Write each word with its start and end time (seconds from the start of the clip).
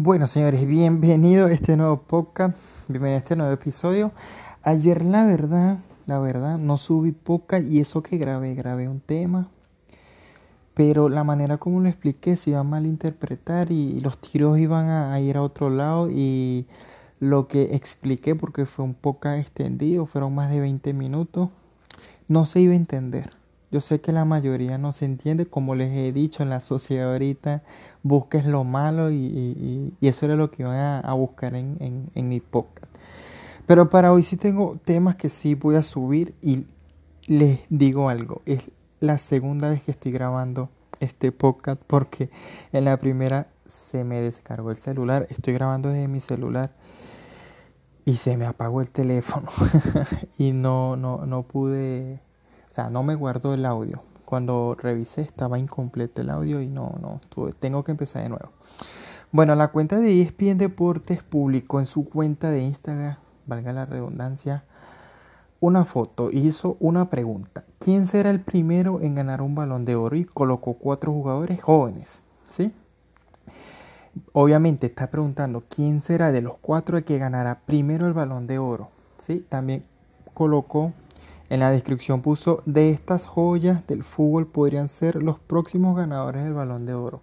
Bueno, 0.00 0.28
señores, 0.28 0.64
bienvenido 0.64 1.46
a 1.46 1.50
este 1.50 1.76
nuevo 1.76 2.02
podcast, 2.02 2.56
bienvenido 2.86 3.16
a 3.16 3.18
este 3.18 3.34
nuevo 3.34 3.52
episodio. 3.52 4.12
Ayer, 4.62 5.04
la 5.04 5.26
verdad, 5.26 5.78
la 6.06 6.20
verdad, 6.20 6.56
no 6.56 6.76
subí 6.76 7.10
podcast 7.10 7.68
y 7.68 7.80
eso 7.80 8.00
que 8.00 8.16
grabé, 8.16 8.54
grabé 8.54 8.88
un 8.88 9.00
tema, 9.00 9.48
pero 10.74 11.08
la 11.08 11.24
manera 11.24 11.58
como 11.58 11.80
lo 11.80 11.88
expliqué 11.88 12.36
se 12.36 12.50
iba 12.50 12.60
a 12.60 12.62
malinterpretar 12.62 13.72
y 13.72 13.98
los 13.98 14.18
tiros 14.18 14.60
iban 14.60 14.88
a, 14.88 15.18
ir 15.20 15.36
a 15.36 15.42
otro 15.42 15.68
lado 15.68 16.08
y 16.08 16.66
lo 17.18 17.48
que 17.48 17.74
expliqué, 17.74 18.36
porque 18.36 18.66
fue 18.66 18.84
un 18.84 18.94
podcast 18.94 19.40
extendido, 19.40 20.06
fueron 20.06 20.32
más 20.32 20.48
de 20.48 20.60
20 20.60 20.92
minutos, 20.92 21.48
no 22.28 22.44
se 22.44 22.60
iba 22.60 22.72
a 22.72 22.76
entender. 22.76 23.30
Yo 23.70 23.80
sé 23.82 24.00
que 24.00 24.12
la 24.12 24.24
mayoría 24.24 24.78
no 24.78 24.92
se 24.92 25.04
entiende, 25.04 25.46
como 25.46 25.74
les 25.74 25.92
he 25.92 26.12
dicho 26.12 26.42
en 26.42 26.48
la 26.48 26.60
sociedad 26.60 27.12
ahorita, 27.12 27.62
busques 28.02 28.46
lo 28.46 28.64
malo 28.64 29.10
y, 29.10 29.92
eso 30.00 30.24
era 30.24 30.36
lo 30.36 30.50
que 30.50 30.62
iba 30.62 31.00
a, 31.00 31.14
buscar 31.14 31.54
en, 31.54 32.10
en, 32.14 32.28
mi 32.28 32.40
podcast. 32.40 32.90
Pero 33.66 33.90
para 33.90 34.12
hoy 34.12 34.22
sí 34.22 34.36
tengo 34.36 34.78
temas 34.82 35.16
que 35.16 35.28
sí 35.28 35.54
voy 35.54 35.76
a 35.76 35.82
subir 35.82 36.34
y 36.40 36.64
les 37.26 37.60
digo 37.68 38.08
algo, 38.08 38.40
es 38.46 38.70
la 39.00 39.18
segunda 39.18 39.70
vez 39.70 39.82
que 39.82 39.90
estoy 39.90 40.12
grabando 40.12 40.70
este 41.00 41.30
podcast 41.30 41.80
porque 41.86 42.30
en 42.72 42.86
la 42.86 42.96
primera 42.96 43.48
se 43.66 44.02
me 44.02 44.22
descargó 44.22 44.70
el 44.70 44.78
celular, 44.78 45.26
estoy 45.28 45.52
grabando 45.52 45.90
desde 45.90 46.08
mi 46.08 46.20
celular 46.20 46.72
y 48.06 48.16
se 48.16 48.38
me 48.38 48.46
apagó 48.46 48.80
el 48.80 48.90
teléfono 48.90 49.48
y 50.38 50.52
no, 50.52 50.96
no, 50.96 51.26
no 51.26 51.42
pude 51.42 52.20
o 52.68 52.72
sea, 52.72 52.90
no 52.90 53.02
me 53.02 53.14
guardo 53.14 53.54
el 53.54 53.64
audio. 53.64 54.02
Cuando 54.24 54.76
revisé 54.78 55.22
estaba 55.22 55.58
incompleto 55.58 56.20
el 56.20 56.30
audio 56.30 56.60
y 56.60 56.68
no, 56.68 56.94
no, 57.00 57.20
tengo 57.58 57.82
que 57.82 57.92
empezar 57.92 58.22
de 58.22 58.28
nuevo. 58.28 58.50
Bueno, 59.32 59.54
la 59.54 59.68
cuenta 59.68 60.00
de 60.00 60.22
ESPN 60.22 60.58
Deportes 60.58 61.22
publicó 61.22 61.78
en 61.78 61.86
su 61.86 62.04
cuenta 62.08 62.50
de 62.50 62.62
Instagram, 62.62 63.16
valga 63.46 63.72
la 63.72 63.86
redundancia, 63.86 64.64
una 65.60 65.84
foto 65.84 66.30
hizo 66.30 66.76
una 66.78 67.10
pregunta. 67.10 67.64
¿Quién 67.78 68.06
será 68.06 68.30
el 68.30 68.40
primero 68.40 69.00
en 69.00 69.14
ganar 69.14 69.42
un 69.42 69.54
balón 69.54 69.84
de 69.84 69.96
oro? 69.96 70.14
Y 70.16 70.24
colocó 70.24 70.74
cuatro 70.74 71.12
jugadores 71.12 71.62
jóvenes, 71.62 72.22
¿sí? 72.48 72.72
Obviamente 74.32 74.86
está 74.86 75.10
preguntando 75.10 75.62
quién 75.68 76.00
será 76.00 76.32
de 76.32 76.42
los 76.42 76.58
cuatro 76.58 76.96
el 76.96 77.04
que 77.04 77.18
ganará 77.18 77.60
primero 77.60 78.06
el 78.06 78.12
balón 78.12 78.46
de 78.46 78.58
oro, 78.58 78.90
¿sí? 79.26 79.44
También 79.48 79.84
colocó 80.34 80.92
en 81.50 81.60
la 81.60 81.70
descripción 81.70 82.20
puso, 82.20 82.62
de 82.66 82.90
estas 82.90 83.26
joyas 83.26 83.86
del 83.86 84.04
fútbol 84.04 84.46
podrían 84.46 84.88
ser 84.88 85.22
los 85.22 85.38
próximos 85.38 85.96
ganadores 85.96 86.44
del 86.44 86.52
balón 86.52 86.84
de 86.86 86.94
oro. 86.94 87.22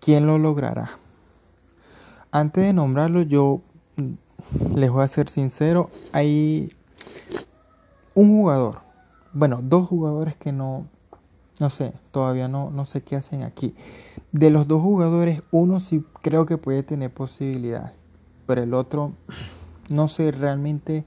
¿Quién 0.00 0.26
lo 0.26 0.38
logrará? 0.38 0.90
Antes 2.30 2.64
de 2.66 2.72
nombrarlo, 2.72 3.22
yo 3.22 3.60
mm, 3.96 4.76
les 4.76 4.90
voy 4.90 5.02
a 5.02 5.08
ser 5.08 5.28
sincero, 5.28 5.90
hay 6.12 6.72
un 8.14 8.30
jugador, 8.30 8.80
bueno, 9.32 9.60
dos 9.62 9.88
jugadores 9.88 10.36
que 10.36 10.52
no, 10.52 10.86
no 11.60 11.70
sé, 11.70 11.92
todavía 12.10 12.48
no, 12.48 12.70
no 12.70 12.84
sé 12.84 13.02
qué 13.02 13.16
hacen 13.16 13.42
aquí. 13.42 13.74
De 14.32 14.50
los 14.50 14.66
dos 14.66 14.82
jugadores, 14.82 15.42
uno 15.50 15.80
sí 15.80 16.04
creo 16.22 16.46
que 16.46 16.58
puede 16.58 16.82
tener 16.82 17.12
posibilidad, 17.12 17.92
pero 18.46 18.62
el 18.62 18.74
otro, 18.74 19.12
no 19.88 20.08
sé 20.08 20.30
realmente 20.32 21.04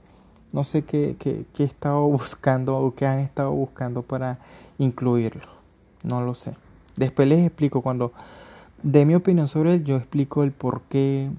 no 0.52 0.64
sé 0.64 0.82
qué, 0.82 1.16
qué, 1.18 1.46
he 1.58 1.64
estado 1.64 2.02
buscando 2.08 2.76
o 2.76 2.94
qué 2.94 3.06
han 3.06 3.18
estado 3.20 3.50
buscando 3.52 4.02
para 4.02 4.38
incluirlo. 4.78 5.50
No 6.02 6.20
lo 6.20 6.34
sé. 6.34 6.54
Después 6.96 7.28
les 7.28 7.46
explico 7.46 7.80
cuando 7.80 8.12
dé 8.82 9.06
mi 9.06 9.14
opinión 9.14 9.48
sobre 9.48 9.74
él, 9.74 9.84
yo 9.84 9.96
explico 9.96 10.42
el 10.42 10.52
por 10.52 10.82
qué 10.82 11.30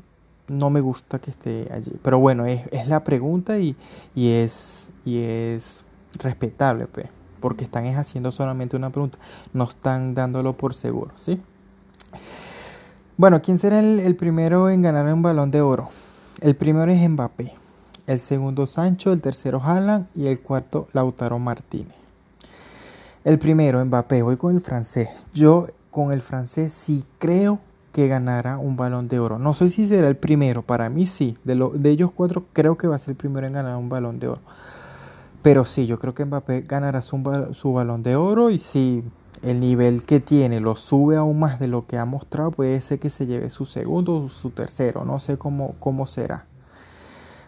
no 0.47 0.69
me 0.69 0.81
gusta 0.81 1.19
que 1.19 1.31
esté 1.31 1.69
allí. 1.71 1.91
Pero 2.01 2.19
bueno, 2.19 2.45
es, 2.45 2.61
es 2.71 2.87
la 2.87 3.03
pregunta 3.03 3.59
y, 3.59 3.75
y, 4.15 4.31
es, 4.31 4.89
y 5.05 5.19
es 5.19 5.83
respetable, 6.19 6.87
pues, 6.87 7.07
porque 7.39 7.65
están 7.65 7.85
haciendo 7.85 8.31
solamente 8.31 8.75
una 8.75 8.89
pregunta, 8.89 9.19
no 9.53 9.65
están 9.65 10.15
dándolo 10.15 10.53
por 10.53 10.73
seguro, 10.73 11.11
¿sí? 11.15 11.39
Bueno, 13.15 13.41
¿quién 13.41 13.59
será 13.59 13.79
el, 13.79 13.99
el 13.99 14.15
primero 14.15 14.69
en 14.69 14.81
ganar 14.81 15.13
un 15.13 15.21
balón 15.21 15.51
de 15.51 15.61
oro? 15.61 15.89
El 16.41 16.55
primero 16.55 16.91
es 16.91 17.09
Mbappé 17.09 17.62
el 18.07 18.19
segundo 18.19 18.67
Sancho, 18.67 19.13
el 19.13 19.21
tercero 19.21 19.61
Haaland 19.63 20.07
y 20.15 20.27
el 20.27 20.39
cuarto 20.39 20.87
Lautaro 20.93 21.39
Martínez. 21.39 21.95
El 23.23 23.39
primero 23.39 23.83
Mbappé, 23.83 24.21
voy 24.21 24.35
con 24.35 24.53
el 24.53 24.61
francés. 24.61 25.07
Yo 25.33 25.67
con 25.91 26.11
el 26.11 26.21
francés 26.21 26.73
sí 26.73 27.05
creo 27.19 27.59
que 27.93 28.07
ganará 28.07 28.57
un 28.57 28.75
balón 28.75 29.07
de 29.07 29.19
oro. 29.19 29.39
No 29.39 29.53
sé 29.53 29.69
si 29.69 29.87
será 29.87 30.09
el 30.09 30.17
primero, 30.17 30.63
para 30.63 30.89
mí 30.89 31.07
sí. 31.07 31.37
De, 31.43 31.55
lo, 31.55 31.69
de 31.69 31.91
ellos 31.91 32.11
cuatro 32.13 32.45
creo 32.51 32.77
que 32.77 32.87
va 32.87 32.95
a 32.95 32.99
ser 32.99 33.11
el 33.11 33.15
primero 33.15 33.47
en 33.47 33.53
ganar 33.53 33.77
un 33.77 33.87
balón 33.87 34.19
de 34.19 34.27
oro. 34.27 34.41
Pero 35.41 35.63
sí, 35.63 35.85
yo 35.87 35.99
creo 35.99 36.13
que 36.13 36.25
Mbappé 36.25 36.61
ganará 36.61 37.01
su, 37.01 37.21
su 37.53 37.73
balón 37.73 38.03
de 38.03 38.15
oro 38.15 38.49
y 38.49 38.59
si 38.59 39.03
el 39.41 39.59
nivel 39.59 40.03
que 40.03 40.19
tiene 40.19 40.59
lo 40.59 40.75
sube 40.75 41.15
aún 41.15 41.39
más 41.39 41.59
de 41.59 41.67
lo 41.67 41.85
que 41.85 41.97
ha 41.97 42.05
mostrado, 42.05 42.51
puede 42.51 42.81
ser 42.81 42.99
que 42.99 43.09
se 43.09 43.25
lleve 43.25 43.49
su 43.49 43.65
segundo 43.65 44.23
o 44.23 44.29
su 44.29 44.49
tercero. 44.49 45.05
No 45.05 45.19
sé 45.19 45.37
cómo, 45.37 45.75
cómo 45.79 46.07
será. 46.07 46.45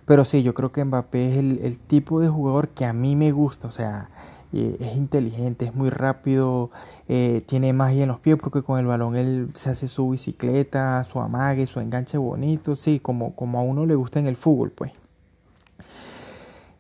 Pero 0.06 0.24
sí, 0.26 0.44
yo 0.44 0.54
creo 0.54 0.72
que 0.72 0.84
Mbappé 0.84 1.32
es 1.32 1.38
el, 1.38 1.80
tipo 1.80 2.22
de 2.22 2.30
jugador 2.30 2.70
que 2.70 2.86
a 2.86 2.94
mí 2.94 3.16
me 3.16 3.32
gusta. 3.32 3.68
O 3.68 3.72
sea, 3.72 4.10
eh, 4.54 4.78
es 4.80 4.96
inteligente, 4.96 5.66
es 5.66 5.76
muy 5.76 5.90
rápido, 5.90 6.70
eh, 7.08 7.44
tiene 7.48 7.74
magia 7.74 8.04
en 8.04 8.10
los 8.10 8.20
pies 8.20 8.38
porque 8.40 8.62
con 8.62 8.80
el 8.80 8.86
balón 8.86 9.16
él 9.16 9.50
se 9.56 9.72
hace 9.72 9.88
su 9.88 10.10
bicicleta, 10.10 11.04
su 11.06 11.20
amague, 11.20 11.66
su 11.68 11.80
enganche 11.80 12.18
bonito. 12.18 12.76
Sí, 12.76 13.00
como, 13.00 13.36
como 13.36 13.60
a 13.60 13.64
uno 13.64 13.86
le 13.86 13.96
gusta 13.96 14.20
en 14.20 14.28
el 14.28 14.36
fútbol, 14.38 14.72
pues. 14.72 14.92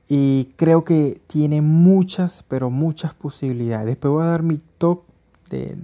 Y 0.07 0.53
creo 0.55 0.83
que 0.83 1.19
tiene 1.25 1.61
muchas, 1.61 2.43
pero 2.47 2.69
muchas 2.69 3.15
posibilidades. 3.15 3.87
Después 3.87 4.11
voy 4.13 4.23
a 4.23 4.27
dar 4.27 4.43
mi 4.43 4.59
top 4.77 5.01
de 5.49 5.77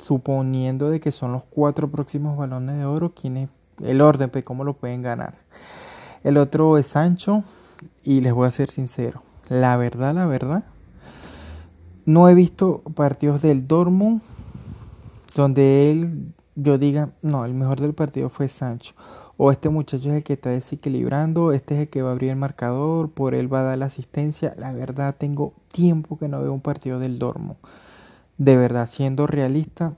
suponiendo 0.00 0.90
de 0.90 1.00
que 1.00 1.10
son 1.10 1.32
los 1.32 1.42
cuatro 1.44 1.90
próximos 1.90 2.36
balones 2.36 2.76
de 2.76 2.84
oro, 2.84 3.12
quién 3.12 3.48
el 3.82 4.00
orden, 4.00 4.30
pues 4.30 4.44
cómo 4.44 4.62
lo 4.62 4.74
pueden 4.74 5.02
ganar. 5.02 5.34
El 6.26 6.38
otro 6.38 6.76
es 6.76 6.88
Sancho 6.88 7.44
y 8.02 8.20
les 8.20 8.32
voy 8.32 8.48
a 8.48 8.50
ser 8.50 8.72
sincero. 8.72 9.22
La 9.48 9.76
verdad, 9.76 10.12
la 10.12 10.26
verdad, 10.26 10.64
no 12.04 12.28
he 12.28 12.34
visto 12.34 12.82
partidos 12.96 13.42
del 13.42 13.68
Dortmund 13.68 14.22
donde 15.36 15.88
él, 15.88 16.34
yo 16.56 16.78
diga, 16.78 17.10
no, 17.22 17.44
el 17.44 17.54
mejor 17.54 17.80
del 17.80 17.94
partido 17.94 18.28
fue 18.28 18.48
Sancho. 18.48 18.94
O 19.36 19.52
este 19.52 19.68
muchacho 19.68 20.08
es 20.08 20.16
el 20.16 20.24
que 20.24 20.32
está 20.32 20.50
desequilibrando, 20.50 21.52
este 21.52 21.76
es 21.76 21.82
el 21.82 21.88
que 21.90 22.02
va 22.02 22.08
a 22.08 22.12
abrir 22.12 22.30
el 22.30 22.36
marcador, 22.36 23.08
por 23.08 23.36
él 23.36 23.52
va 23.52 23.60
a 23.60 23.62
dar 23.62 23.78
la 23.78 23.86
asistencia. 23.86 24.52
La 24.58 24.72
verdad, 24.72 25.14
tengo 25.16 25.54
tiempo 25.70 26.18
que 26.18 26.26
no 26.26 26.42
veo 26.42 26.52
un 26.52 26.60
partido 26.60 26.98
del 26.98 27.20
Dortmund. 27.20 27.58
De 28.36 28.56
verdad, 28.56 28.88
siendo 28.88 29.28
realista, 29.28 29.96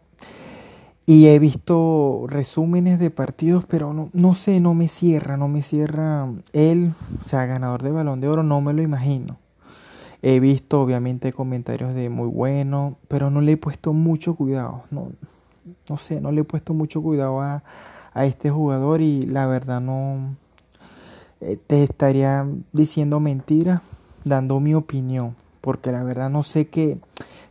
y 1.08 1.28
he 1.28 1.38
visto 1.38 2.26
resúmenes 2.28 2.98
de 2.98 3.08
partidos, 3.08 3.64
pero 3.64 3.94
no, 3.94 4.10
no 4.12 4.34
sé, 4.34 4.60
no 4.60 4.74
me 4.74 4.88
cierra, 4.88 5.38
no 5.38 5.48
me 5.48 5.62
cierra 5.62 6.28
él, 6.52 6.92
o 7.18 7.26
sea, 7.26 7.46
ganador 7.46 7.82
de 7.82 7.90
balón 7.90 8.20
de 8.20 8.28
oro, 8.28 8.42
no 8.42 8.60
me 8.60 8.74
lo 8.74 8.82
imagino. 8.82 9.38
He 10.20 10.38
visto 10.38 10.82
obviamente 10.82 11.32
comentarios 11.32 11.94
de 11.94 12.10
muy 12.10 12.28
bueno, 12.28 12.98
pero 13.08 13.30
no 13.30 13.40
le 13.40 13.52
he 13.52 13.56
puesto 13.56 13.94
mucho 13.94 14.34
cuidado. 14.34 14.82
No, 14.90 15.10
no 15.88 15.96
sé, 15.96 16.20
no 16.20 16.30
le 16.30 16.42
he 16.42 16.44
puesto 16.44 16.74
mucho 16.74 17.00
cuidado 17.00 17.40
a, 17.40 17.62
a 18.12 18.26
este 18.26 18.50
jugador 18.50 19.00
y 19.00 19.22
la 19.22 19.46
verdad 19.46 19.80
no 19.80 20.36
eh, 21.40 21.56
te 21.56 21.84
estaría 21.84 22.46
diciendo 22.74 23.18
mentiras 23.18 23.80
dando 24.24 24.60
mi 24.60 24.74
opinión, 24.74 25.36
porque 25.62 25.90
la 25.90 26.04
verdad 26.04 26.28
no 26.28 26.42
sé 26.42 26.68
qué 26.68 26.98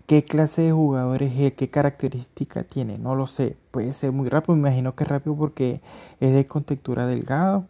¿Qué 0.07 0.23
clase 0.23 0.62
de 0.62 0.72
jugador 0.72 1.22
es? 1.22 1.53
¿Qué 1.53 1.69
característica 1.69 2.63
tiene? 2.63 2.97
No 2.97 3.13
lo 3.13 3.28
sé. 3.28 3.57
Puede 3.72 3.94
ser 3.94 4.13
muy 4.13 4.29
rápido. 4.29 4.56
Me 4.56 4.62
imagino 4.69 4.95
que 4.95 5.03
es 5.03 5.09
rápido 5.09 5.35
porque 5.35 5.81
es 6.21 6.33
de 6.33 6.48
contextura 6.48 7.06
delgado. 7.06 7.65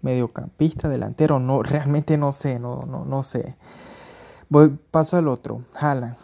Mediocampista, 0.00 0.88
delantero. 0.88 1.38
No, 1.38 1.62
realmente 1.62 2.16
no 2.16 2.32
sé. 2.32 2.58
No, 2.58 2.86
no, 2.86 3.04
no 3.04 3.22
sé. 3.24 3.56
Voy, 4.48 4.70
paso 4.90 5.18
al 5.18 5.28
otro. 5.28 5.60
Haaland. 5.74 6.16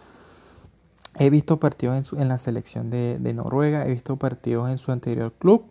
He 1.19 1.29
visto 1.29 1.61
partidos 1.61 2.15
en, 2.15 2.29
la 2.29 2.39
selección 2.39 2.89
de, 2.89 3.19
de, 3.19 3.35
Noruega. 3.35 3.87
He 3.87 3.93
visto 3.93 4.17
partidos 4.17 4.71
en 4.71 4.79
su 4.79 4.91
anterior 4.91 5.35
club. 5.39 5.65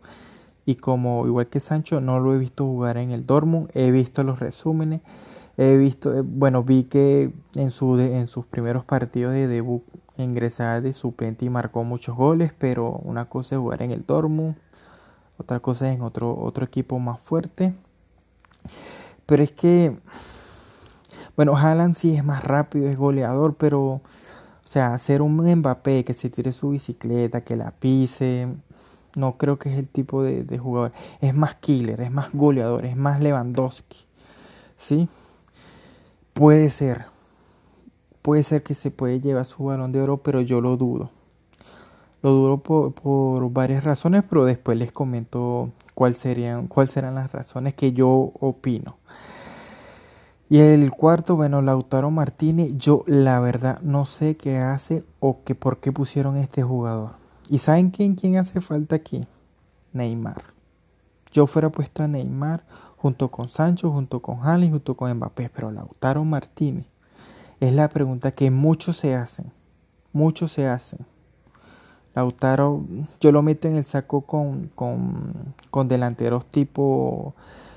Y 0.67 0.75
como 0.75 1.25
igual 1.25 1.47
que 1.47 1.59
Sancho, 1.59 2.01
no 2.01 2.19
lo 2.19 2.35
he 2.35 2.37
visto 2.37 2.65
jugar 2.65 2.97
en 2.97 3.09
el 3.09 3.25
Dortmund. 3.25 3.71
He 3.73 3.89
visto 3.89 4.23
los 4.23 4.37
resúmenes. 4.37 5.01
He 5.57 5.77
visto, 5.77 6.13
eh, 6.13 6.21
bueno, 6.21 6.63
vi 6.63 6.83
que 6.83 7.33
en, 7.55 7.71
su, 7.71 7.97
en 7.97 8.27
sus 8.27 8.45
primeros 8.45 8.83
partidos 8.83 9.33
de 9.33 9.47
debut 9.47 9.83
ingresaba 10.17 10.81
de 10.81 10.93
suplente 10.93 11.45
y 11.45 11.49
marcó 11.49 11.83
muchos 11.83 12.15
goles, 12.15 12.51
pero 12.57 12.91
una 13.03 13.25
cosa 13.25 13.55
es 13.55 13.61
jugar 13.61 13.81
en 13.81 13.91
el 13.91 14.05
Dortmund, 14.05 14.55
otra 15.37 15.59
cosa 15.59 15.89
es 15.89 15.95
en 15.95 16.01
otro, 16.01 16.37
otro 16.37 16.65
equipo 16.65 16.99
más 16.99 17.19
fuerte. 17.19 17.73
Pero 19.25 19.43
es 19.43 19.51
que, 19.51 19.97
bueno, 21.35 21.57
Haaland 21.57 21.95
sí 21.95 22.15
es 22.15 22.23
más 22.23 22.43
rápido, 22.43 22.87
es 22.87 22.97
goleador, 22.97 23.55
pero, 23.55 23.81
o 23.83 24.01
sea, 24.63 24.93
hacer 24.93 25.21
un 25.21 25.37
Mbappé 25.37 26.03
que 26.03 26.13
se 26.13 26.29
tire 26.29 26.51
su 26.53 26.69
bicicleta, 26.69 27.41
que 27.41 27.55
la 27.55 27.71
pise, 27.71 28.55
No 29.15 29.37
creo 29.37 29.57
que 29.57 29.71
es 29.71 29.79
el 29.79 29.87
tipo 29.89 30.23
de 30.23 30.57
jugador. 30.57 30.91
Es 31.21 31.33
más 31.33 31.55
killer, 31.55 32.01
es 32.01 32.11
más 32.11 32.33
goleador, 32.33 32.85
es 32.85 32.97
más 32.97 33.21
Lewandowski. 33.21 34.05
¿Sí? 34.77 35.07
Puede 36.35 36.69
ser. 36.69 37.05
Puede 38.21 38.43
ser 38.43 38.61
que 38.61 38.73
se 38.73 38.91
puede 38.91 39.21
llevar 39.21 39.45
su 39.45 39.63
balón 39.63 39.93
de 39.93 40.01
oro, 40.01 40.17
pero 40.17 40.41
yo 40.41 40.59
lo 40.59 40.75
dudo. 40.75 41.09
Lo 42.21 42.31
dudo 42.31 42.57
por, 42.57 42.93
por 42.93 43.49
varias 43.53 43.85
razones, 43.85 44.21
pero 44.27 44.43
después 44.43 44.77
les 44.77 44.91
comento 44.91 45.71
cuáles 45.93 46.19
serían, 46.19 46.67
cuáles 46.67 46.91
serán 46.91 47.15
las 47.15 47.31
razones 47.31 47.73
que 47.73 47.93
yo 47.93 48.33
opino. 48.41 48.97
Y 50.49 50.59
el 50.59 50.91
cuarto, 50.91 51.37
bueno, 51.37 51.61
Lautaro 51.61 52.11
Martínez, 52.11 52.73
yo 52.75 53.05
la 53.07 53.39
verdad 53.39 53.79
no 53.81 54.05
sé 54.05 54.35
qué 54.35 54.57
hace 54.57 55.05
o 55.21 55.41
que 55.45 55.55
por 55.55 55.79
qué 55.79 55.93
pusieron 55.93 56.35
este 56.35 56.63
jugador. 56.63 57.11
¿Y 57.49 57.59
saben 57.59 57.91
quién, 57.91 58.15
quién 58.15 58.35
hace 58.35 58.59
falta 58.59 58.97
aquí? 58.97 59.25
Neymar. 59.93 60.43
Yo 61.31 61.47
fuera 61.47 61.69
puesto 61.69 62.03
a 62.03 62.09
Neymar 62.09 62.65
junto 63.05 63.29
con 63.29 63.47
Sancho, 63.47 63.91
junto 63.91 64.19
con 64.19 64.39
Haaland, 64.41 64.71
junto 64.71 64.97
con 64.97 65.13
Mbappé, 65.13 65.51
pero 65.53 65.69
Lautaro 65.69 66.23
Martínez 66.25 66.87
es 67.59 67.71
la 67.71 67.87
pregunta 67.87 68.31
que 68.31 68.49
muchos 68.49 68.97
se 68.97 69.13
hacen. 69.13 69.51
Muchos 70.11 70.53
se 70.53 70.67
hacen. 70.67 71.05
Lautaro, 72.15 72.83
yo 73.21 73.31
lo 73.31 73.43
meto 73.43 73.67
en 73.67 73.75
el 73.75 73.83
saco 73.83 74.21
con, 74.21 74.71
con, 74.73 75.87
delanteros 75.87 76.47
tipo 76.47 77.35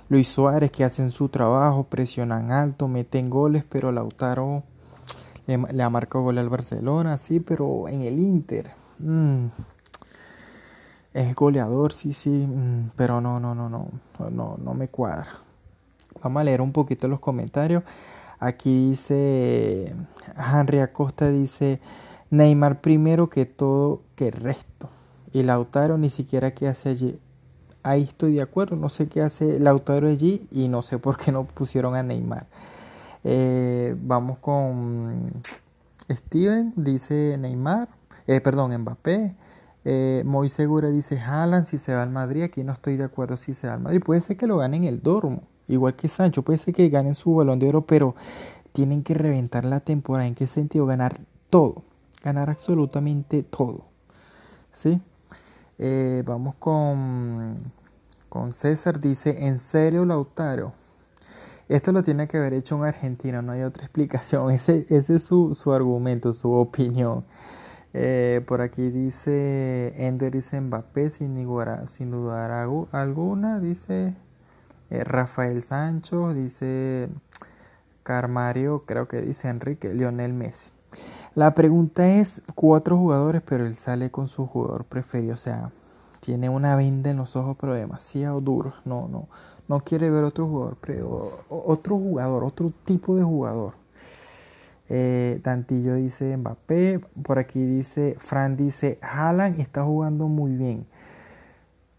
Luis 0.09 0.29
Suárez 0.29 0.71
que 0.71 0.83
hacen 0.83 1.11
su 1.11 1.29
trabajo, 1.29 1.85
presionan 1.85 2.51
alto, 2.51 2.89
meten 2.89 3.29
goles, 3.29 3.65
pero 3.69 3.93
Lautaro 3.93 4.63
le, 5.47 5.83
ha 5.83 5.91
marcado 5.91 6.25
gol 6.25 6.39
al 6.39 6.49
Barcelona, 6.49 7.19
sí, 7.19 7.39
pero 7.39 7.87
en 7.89 8.01
el 8.01 8.19
Inter. 8.19 8.71
Mm, 8.99 9.49
es 11.15 11.35
goleador, 11.35 11.93
sí, 11.93 12.13
sí, 12.13 12.31
mm, 12.31 12.91
pero 12.97 13.21
no, 13.21 13.41
no, 13.41 13.55
no, 13.55 13.69
no, 13.69 13.89
no, 14.31 14.57
no 14.59 14.75
me 14.75 14.89
cuadra. 14.89 15.31
Vamos 16.23 16.41
a 16.41 16.45
leer 16.45 16.61
un 16.61 16.73
poquito 16.73 17.09
los 17.09 17.21
comentarios. 17.21 17.83
Aquí 18.41 18.91
dice 18.91 19.93
Henry 20.37 20.79
Acosta 20.79 21.31
dice 21.31 21.81
Neymar 22.31 22.81
primero 22.81 23.29
que 23.29 23.47
todo 23.47 24.03
que 24.15 24.31
resto. 24.31 24.89
Y 25.33 25.43
Lautaro 25.43 25.99
ni 25.99 26.11
siquiera 26.11 26.53
qué 26.53 26.69
hace 26.69 26.91
allí. 26.91 27.19
Ahí 27.83 28.03
estoy 28.03 28.35
de 28.35 28.43
acuerdo, 28.43 28.77
no 28.77 28.89
sé 28.89 29.09
qué 29.09 29.23
hace 29.23 29.61
Lautaro 29.61 30.09
allí 30.09 30.47
y 30.51 30.69
no 30.69 30.83
sé 30.83 30.99
por 30.99 31.17
qué 31.17 31.33
no 31.33 31.45
pusieron 31.45 31.95
a 31.95 32.03
Neymar. 32.03 32.47
Eh, 33.25 33.97
vamos 34.01 34.39
con 34.39 35.31
Steven, 36.11 36.73
dice 36.77 37.37
Neymar, 37.39 37.89
eh, 38.27 38.41
perdón, 38.41 38.77
Mbappé. 38.77 39.35
Eh, 39.85 40.23
muy 40.27 40.51
segura 40.51 40.89
dice 40.89 41.19
Haaland 41.19 41.67
si 41.67 41.79
se 41.79 41.95
va 41.95 42.03
al 42.03 42.11
Madrid. 42.11 42.43
Aquí 42.43 42.63
no 42.65 42.73
estoy 42.73 42.97
de 42.97 43.05
acuerdo 43.05 43.37
si 43.37 43.55
se 43.55 43.67
va 43.69 43.75
al 43.75 43.81
Madrid. 43.81 44.03
Puede 44.05 44.21
ser 44.21 44.37
que 44.37 44.47
lo 44.47 44.59
ganen 44.59 44.85
el 44.85 45.03
Dormo, 45.03 45.43
igual 45.69 45.97
que 45.97 46.09
Sancho. 46.09 46.43
Puede 46.43 46.59
ser 46.59 46.75
que 46.75 46.89
ganen 46.89 47.15
su 47.15 47.35
balón 47.35 47.59
de 47.59 47.69
oro, 47.69 47.87
pero 47.87 48.15
tienen 48.73 49.03
que 49.03 49.15
reventar 49.15 49.65
la 49.65 49.81
temporada. 49.81 50.27
¿En 50.27 50.35
qué 50.35 50.47
sentido? 50.47 50.87
Ganar 50.87 51.21
todo 51.51 51.85
ganar 52.23 52.51
absolutamente 52.51 53.43
todo. 53.43 53.85
¿Sí? 54.73 55.01
Eh, 55.79 56.23
vamos 56.27 56.55
con, 56.59 57.57
con 58.29 58.53
César, 58.53 59.01
dice, 59.01 59.47
¿en 59.47 59.59
serio 59.59 60.05
Lautaro? 60.05 60.73
Esto 61.69 61.93
lo 61.93 62.03
tiene 62.03 62.27
que 62.27 62.39
haber 62.39 62.55
hecho 62.55 62.77
un 62.77 62.85
argentino, 62.85 63.43
no 63.43 63.53
hay 63.53 63.63
otra 63.63 63.85
explicación. 63.85 64.51
Ese, 64.51 64.87
ese 64.89 65.17
es 65.17 65.23
su, 65.23 65.55
su 65.55 65.73
argumento, 65.73 66.33
su 66.33 66.53
opinión. 66.53 67.25
Eh, 67.95 68.43
por 68.47 68.61
aquí 68.61 68.91
dice 68.91 69.95
Ender 69.97 70.33
dice 70.33 70.61
Mbappé 70.61 71.11
sin, 71.11 71.35
sin 71.89 72.11
dudar 72.11 72.51
alguna. 72.93 73.61
Dice 73.61 74.15
eh, 74.91 75.05
Rafael 75.05 75.63
Sancho, 75.63 76.35
dice 76.35 77.09
Carmario, 78.03 78.85
creo 78.87 79.09
que 79.09 79.21
dice 79.21 79.49
Enrique, 79.49 79.93
Lionel 79.93 80.33
Messi. 80.33 80.69
La 81.35 81.55
pregunta 81.55 82.09
es 82.09 82.43
cuatro 82.55 82.97
jugadores, 82.97 83.43
pero 83.43 83.67
él 83.67 83.75
sale 83.75 84.11
con 84.11 84.29
su 84.29 84.47
jugador 84.47 84.85
preferido. 84.85 85.35
O 85.35 85.39
sea, 85.39 85.71
tiene 86.21 86.49
una 86.49 86.75
venda 86.75 87.11
en 87.11 87.19
los 87.19 87.37
ojos, 87.37 87.57
pero 87.61 87.75
demasiado 87.75 88.41
duro. 88.41 88.73
No, 88.85 89.09
no, 89.09 89.29
no 89.69 89.81
quiere 89.81 90.11
ver 90.11 90.25
otro 90.25 90.47
jugador, 90.47 90.79
otro 91.49 91.97
jugador, 91.97 92.45
otro 92.45 92.73
tipo 92.85 93.15
de 93.15 93.23
jugador. 93.23 93.75
Eh, 94.91 95.41
Tantillo 95.43 95.95
dice 95.95 96.37
Mbappé, 96.37 97.01
por 97.23 97.39
aquí 97.39 97.63
dice, 97.63 98.17
Fran 98.19 98.57
dice, 98.57 98.99
Haaland 99.03 99.61
está 99.61 99.85
jugando 99.85 100.29
muy 100.29 100.55
bien, 100.55 100.87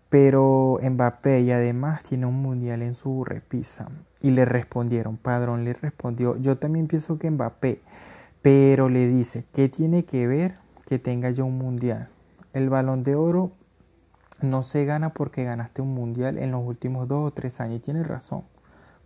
pero 0.10 0.80
Mbappé 0.82 1.42
y 1.42 1.52
además 1.52 2.02
tiene 2.04 2.26
un 2.26 2.42
mundial 2.42 2.82
en 2.82 2.96
su 2.96 3.24
repisa. 3.24 3.88
Y 4.22 4.32
le 4.32 4.46
respondieron, 4.46 5.18
Padrón 5.18 5.64
le 5.64 5.74
respondió, 5.74 6.36
yo 6.38 6.58
también 6.58 6.88
pienso 6.88 7.20
que 7.20 7.30
Mbappé, 7.30 7.82
pero 8.42 8.90
le 8.90 9.08
dice, 9.08 9.46
¿qué 9.54 9.70
tiene 9.70 10.06
que 10.06 10.26
ver 10.26 10.56
que 10.88 10.98
tenga 10.98 11.30
yo 11.30 11.46
un 11.46 11.58
mundial? 11.58 12.10
El 12.54 12.70
balón 12.70 13.04
de 13.04 13.16
oro 13.16 13.52
no 14.42 14.64
se 14.64 14.86
gana 14.86 15.14
porque 15.14 15.44
ganaste 15.44 15.82
un 15.82 15.94
mundial 15.94 16.38
en 16.38 16.52
los 16.52 16.66
últimos 16.66 17.08
dos 17.08 17.28
o 17.28 17.32
tres 17.32 17.60
años. 17.60 17.78
Y 17.78 17.80
tiene 17.80 18.04
razón, 18.04 18.44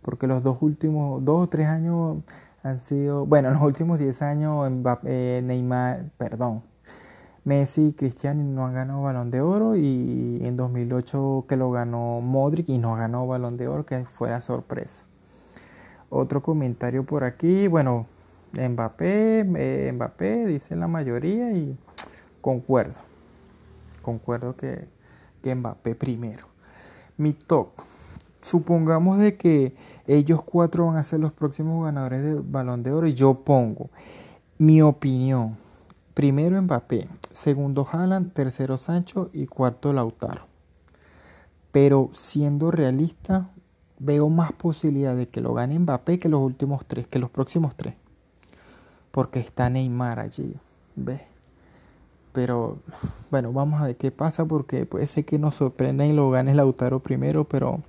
porque 0.00 0.26
los 0.26 0.42
dos 0.42 0.58
últimos, 0.62 1.24
dos 1.24 1.44
o 1.44 1.48
tres 1.48 1.66
años 1.66 2.18
han 2.64 2.80
sido, 2.80 3.26
bueno, 3.26 3.48
en 3.48 3.54
los 3.60 3.62
últimos 3.62 4.00
diez 4.00 4.22
años 4.22 4.68
eh, 5.04 5.40
Neymar, 5.44 6.10
perdón, 6.18 6.64
Messi 7.44 7.88
y 7.88 7.92
Cristiano 7.92 8.42
no 8.42 8.64
han 8.64 8.72
ganado 8.72 9.02
balón 9.02 9.30
de 9.30 9.42
oro 9.42 9.76
y 9.76 10.40
en 10.42 10.56
2008 10.56 11.44
que 11.46 11.56
lo 11.56 11.70
ganó 11.70 12.22
Modric 12.22 12.70
y 12.70 12.78
no 12.78 12.96
ganó 12.96 13.26
balón 13.26 13.58
de 13.58 13.68
oro, 13.68 13.84
que 13.84 14.06
fue 14.06 14.30
la 14.30 14.40
sorpresa. 14.40 15.04
Otro 16.08 16.42
comentario 16.42 17.04
por 17.04 17.22
aquí, 17.22 17.68
bueno, 17.68 18.06
Mbappé, 18.52 19.40
eh, 19.40 19.92
Mbappé, 19.92 20.46
dice 20.46 20.74
la 20.74 20.88
mayoría 20.88 21.52
y 21.52 21.76
concuerdo. 22.40 23.00
Concuerdo 24.00 24.56
que, 24.56 24.88
que 25.42 25.54
Mbappé 25.54 25.94
primero. 25.96 26.46
Mi 27.18 27.34
top. 27.34 27.68
Supongamos 28.44 29.18
de 29.18 29.36
que 29.36 29.74
ellos 30.06 30.42
cuatro 30.42 30.86
van 30.86 30.98
a 30.98 31.02
ser 31.02 31.18
los 31.18 31.32
próximos 31.32 31.84
ganadores 31.84 32.22
de 32.22 32.34
balón 32.34 32.82
de 32.82 32.92
oro 32.92 33.06
y 33.06 33.14
yo 33.14 33.34
pongo 33.34 33.90
mi 34.58 34.82
opinión. 34.82 35.56
Primero 36.12 36.60
Mbappé, 36.60 37.08
segundo 37.32 37.88
Haaland, 37.90 38.32
tercero 38.32 38.76
Sancho 38.76 39.30
y 39.32 39.46
cuarto 39.46 39.92
Lautaro. 39.92 40.42
Pero 41.72 42.10
siendo 42.12 42.70
realista, 42.70 43.50
veo 43.98 44.28
más 44.28 44.52
posibilidad 44.52 45.16
de 45.16 45.26
que 45.26 45.40
lo 45.40 45.54
gane 45.54 45.78
Mbappé 45.78 46.18
que 46.18 46.28
los 46.28 46.40
últimos 46.40 46.84
tres, 46.86 47.08
que 47.08 47.18
los 47.18 47.30
próximos 47.30 47.74
tres 47.74 47.94
porque 49.14 49.38
está 49.38 49.70
Neymar 49.70 50.18
allí, 50.18 50.56
¿ves? 50.96 51.20
Pero 52.32 52.78
bueno, 53.30 53.52
vamos 53.52 53.80
a 53.80 53.86
ver 53.86 53.96
qué 53.96 54.10
pasa 54.10 54.44
porque 54.44 54.86
puede 54.86 55.06
ser 55.06 55.24
que 55.24 55.38
nos 55.38 55.54
sorprenda 55.54 56.04
y 56.04 56.12
lo 56.12 56.30
gane 56.30 56.52
Lautaro 56.52 56.98
primero, 56.98 57.44
pero, 57.44 57.80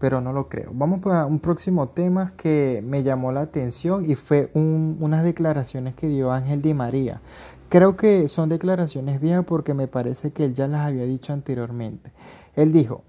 pero 0.00 0.22
no 0.22 0.32
lo 0.32 0.48
creo. 0.48 0.70
Vamos 0.72 1.00
para 1.00 1.26
un 1.26 1.38
próximo 1.38 1.90
tema 1.90 2.32
que 2.34 2.82
me 2.84 3.02
llamó 3.02 3.32
la 3.32 3.42
atención 3.42 4.10
y 4.10 4.14
fue 4.14 4.50
unas 4.54 5.22
declaraciones 5.22 5.94
que 5.94 6.08
dio 6.08 6.32
Ángel 6.32 6.62
Di 6.62 6.72
María. 6.72 7.20
Creo 7.68 7.96
que 7.96 8.26
son 8.28 8.48
declaraciones 8.48 9.20
viejas 9.20 9.44
porque 9.44 9.74
me 9.74 9.86
parece 9.86 10.32
que 10.32 10.46
él 10.46 10.54
ya 10.54 10.66
las 10.68 10.86
había 10.86 11.04
dicho 11.04 11.34
anteriormente. 11.34 12.12
Él 12.56 12.72
dijo, 12.72 13.04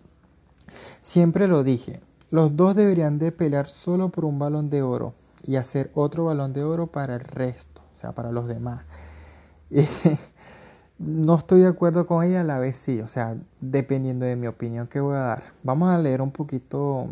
siempre 0.99 1.47
lo 1.47 1.63
dije, 1.63 2.01
los 2.29 2.57
dos 2.57 2.75
deberían 2.75 3.17
de 3.19 3.31
pelear 3.31 3.69
solo 3.69 4.09
por 4.09 4.25
un 4.25 4.37
balón 4.37 4.69
de 4.69 4.81
oro 4.81 5.13
y 5.47 5.55
hacer 5.55 5.91
otro 5.95 6.25
balón 6.25 6.51
de 6.51 6.65
oro 6.65 6.87
para 6.87 7.15
el 7.15 7.21
resto, 7.21 7.81
o 7.95 7.97
sea, 7.97 8.11
para 8.11 8.33
los 8.33 8.49
demás. 8.49 8.83
no 11.03 11.35
estoy 11.35 11.61
de 11.61 11.67
acuerdo 11.67 12.05
con 12.05 12.23
ella, 12.23 12.41
a 12.41 12.43
la 12.43 12.59
vez 12.59 12.77
sí, 12.77 12.99
o 13.01 13.07
sea, 13.07 13.35
dependiendo 13.59 14.25
de 14.25 14.35
mi 14.35 14.47
opinión 14.47 14.87
que 14.87 14.99
voy 14.99 15.15
a 15.15 15.19
dar. 15.19 15.43
Vamos 15.63 15.89
a 15.89 15.97
leer 15.97 16.21
un 16.21 16.31
poquito 16.31 17.09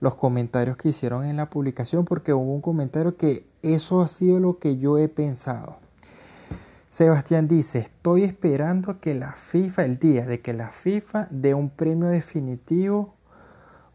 los 0.00 0.14
comentarios 0.14 0.76
que 0.76 0.90
hicieron 0.90 1.24
en 1.24 1.36
la 1.36 1.48
publicación 1.48 2.04
porque 2.04 2.34
hubo 2.34 2.52
un 2.54 2.60
comentario 2.60 3.16
que 3.16 3.46
eso 3.62 4.02
ha 4.02 4.08
sido 4.08 4.38
lo 4.40 4.58
que 4.58 4.76
yo 4.76 4.98
he 4.98 5.08
pensado. 5.08 5.78
Sebastián 6.90 7.48
dice, 7.48 7.80
estoy 7.80 8.24
esperando 8.24 9.00
que 9.00 9.14
la 9.14 9.32
FIFA, 9.32 9.84
el 9.84 9.98
día 9.98 10.26
de 10.26 10.40
que 10.40 10.52
la 10.52 10.70
FIFA 10.70 11.28
dé 11.30 11.54
un 11.54 11.70
premio 11.70 12.08
definitivo 12.08 13.14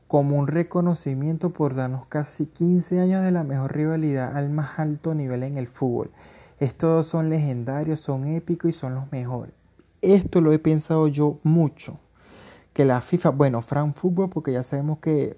como 0.08 0.38
un 0.38 0.48
reconocimiento 0.48 1.52
por 1.52 1.76
darnos 1.76 2.06
casi 2.08 2.46
15 2.46 3.00
años 3.00 3.24
de 3.24 3.32
la 3.32 3.44
mejor 3.44 3.76
rivalidad 3.76 4.38
al 4.38 4.50
más 4.50 4.78
alto 4.80 5.16
nivel 5.16 5.44
en 5.44 5.58
el 5.58 5.68
fútbol. 5.68 6.12
Estos 6.64 7.08
son 7.08 7.30
legendarios, 7.30 8.00
son 8.00 8.26
épicos 8.26 8.70
y 8.70 8.72
son 8.72 8.96
los 8.96 9.12
mejores. 9.12 9.54
Esto 10.02 10.40
lo 10.40 10.54
he 10.54 10.60
pensado 10.60 11.10
yo 11.10 11.40
mucho. 11.44 12.00
Que 12.72 12.86
la 12.86 13.02
FIFA, 13.02 13.32
bueno, 13.32 13.62
Fran 13.62 13.94
Fútbol, 13.94 14.30
porque 14.30 14.54
ya 14.54 14.64
sabemos 14.64 15.00
que 15.00 15.38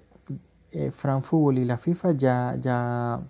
eh, 0.70 0.92
Fran 0.92 1.24
Fútbol 1.24 1.58
y 1.58 1.64
la 1.64 1.78
FIFA 1.78 2.12
ya, 2.12 2.56
ya, 2.60 3.20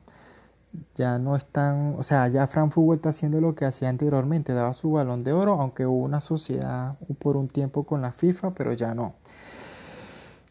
ya 0.95 1.19
no 1.19 1.37
están, 1.37 1.95
o 1.97 2.03
sea, 2.03 2.29
ya 2.29 2.47
Fran 2.47 2.71
Fútbol 2.71 2.97
está 2.97 3.09
haciendo 3.09 3.41
lo 3.41 3.55
que 3.55 3.65
hacía 3.65 3.89
anteriormente, 3.89 4.53
daba 4.53 4.75
su 4.75 4.91
balón 4.91 5.25
de 5.25 5.33
oro, 5.33 5.59
aunque 5.59 5.87
hubo 5.87 6.05
una 6.05 6.21
sociedad 6.21 6.99
por 7.19 7.39
un 7.39 7.49
tiempo 7.49 7.85
con 7.85 8.03
la 8.03 8.13
FIFA, 8.13 8.51
pero 8.51 8.75
ya 8.75 8.95
no. 8.95 9.15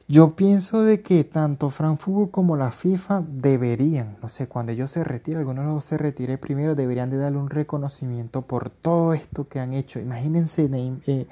Yo 0.07 0.35
pienso 0.35 0.83
de 0.83 1.01
que 1.01 1.23
tanto 1.23 1.71
Fran 1.71 1.97
Fútbol 1.97 2.29
como 2.29 2.55
la 2.55 2.69
FIFA 2.71 3.23
deberían, 3.27 4.17
no 4.21 4.29
sé, 4.29 4.47
cuando 4.47 4.71
ellos 4.71 4.91
se 4.91 5.03
retiren, 5.03 5.39
algunos 5.39 5.65
los 5.65 5.83
se 5.83 5.97
retire 5.97 6.37
primero, 6.37 6.75
deberían 6.75 7.09
de 7.09 7.17
darle 7.17 7.39
un 7.39 7.49
reconocimiento 7.49 8.43
por 8.43 8.69
todo 8.69 9.15
esto 9.15 9.47
que 9.47 9.59
han 9.59 9.73
hecho. 9.73 9.99
Imagínense, 9.99 10.69
eh, 11.07 11.25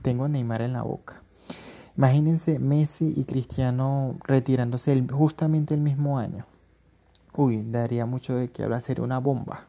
tengo 0.00 0.28
Neymar 0.28 0.62
en 0.62 0.72
la 0.72 0.80
boca. 0.80 1.20
Imagínense 1.98 2.58
Messi 2.58 3.12
y 3.14 3.24
Cristiano 3.24 4.16
retirándose 4.24 5.04
justamente 5.12 5.74
el 5.74 5.80
mismo 5.80 6.18
año. 6.18 6.46
Uy, 7.34 7.70
daría 7.70 8.06
mucho 8.06 8.34
de 8.34 8.48
que 8.48 8.62
hablar, 8.62 8.80
sería 8.80 9.04
una 9.04 9.18
bomba. 9.18 9.66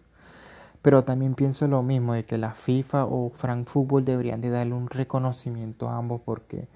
Pero 0.81 1.03
también 1.03 1.35
pienso 1.35 1.67
lo 1.67 1.83
mismo, 1.83 2.13
de 2.13 2.23
que 2.23 2.37
la 2.37 2.53
FIFA 2.53 3.07
o 3.07 3.29
Frank 3.31 3.67
Fútbol 3.67 4.05
deberían 4.05 4.39
de 4.39 4.51
darle 4.51 4.73
un 4.73 4.89
reconocimiento 4.89 5.89
a 5.89 5.97
ambos 5.97 6.21
porque 6.23 6.69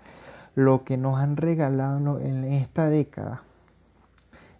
lo 0.55 0.83
que 0.83 0.97
nos 0.97 1.19
han 1.19 1.37
regalado 1.37 2.19
en 2.19 2.45
esta 2.45 2.89
década 2.89 3.43